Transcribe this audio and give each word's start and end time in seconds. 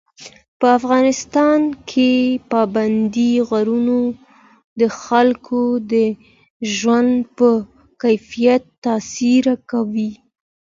په 0.59 0.67
افغانستان 0.79 1.59
کې 1.89 2.11
پابندی 2.51 3.31
غرونه 3.49 3.97
د 4.79 4.81
خلکو 5.01 5.61
د 5.91 5.93
ژوند 6.75 7.11
په 7.37 7.49
کیفیت 8.03 8.63
تاثیر 8.85 9.45
کوي. 9.71 10.11